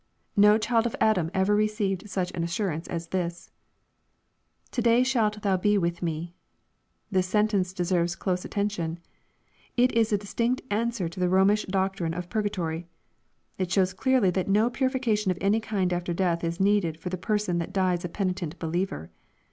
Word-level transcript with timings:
No 0.35 0.57
child 0.57 0.87
of 0.87 0.95
Adam 0.99 1.29
ever 1.31 1.55
received 1.55 2.09
such 2.09 2.31
an 2.31 2.43
assurance 2.43 2.87
as 2.87 3.09
thia 3.09 3.29
[To 4.71 4.81
day 4.81 5.03
shalt 5.03 5.43
thou 5.43 5.57
be 5.57 5.77
wUh 5.77 6.01
me.] 6.01 6.33
This 7.11 7.27
sentence 7.27 7.71
deserves 7.71 8.15
close 8.15 8.43
attention* 8.43 8.97
It 9.77 9.91
is 9.91 10.11
a 10.11 10.17
distinct 10.17 10.63
answer 10.71 11.07
to 11.07 11.19
the 11.19 11.29
Romish 11.29 11.65
doctrine 11.65 12.15
of 12.15 12.29
purgatory. 12.31 12.87
It 13.59 13.71
shows 13.71 13.93
clearly 13.93 14.31
that 14.31 14.47
no 14.49 14.71
purification 14.71 15.29
of 15.29 15.37
any 15.39 15.59
kind 15.59 15.93
after 15.93 16.15
death 16.15 16.43
is 16.43 16.59
needed 16.59 16.99
for 16.99 17.09
the 17.09 17.15
person 17.19 17.59
that 17.59 17.71
dies 17.71 18.03
a 18.03 18.09
penitent 18.09 18.57
believer. 18.57 19.11